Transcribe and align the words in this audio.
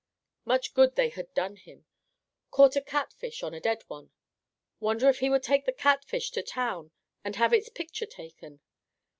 Much 0.45 0.73
good 0.73 0.95
they 0.95 1.09
had 1.09 1.31
done 1.35 1.55
him. 1.55 1.85
Caught 2.49 2.75
a 2.75 2.81
catfish 2.81 3.43
on 3.43 3.53
a 3.53 3.59
dead 3.59 3.83
one! 3.87 4.09
Wonder 4.79 5.07
if 5.09 5.19
he 5.19 5.29
would 5.29 5.43
take 5.43 5.65
the 5.65 5.71
catfish 5.71 6.31
to 6.31 6.41
town 6.41 6.89
and 7.23 7.35
have 7.35 7.53
its 7.53 7.69
picture 7.69 8.07
taken! 8.07 8.61